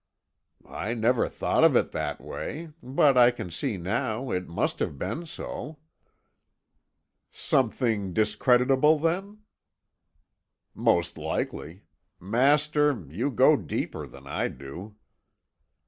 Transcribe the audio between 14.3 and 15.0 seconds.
do."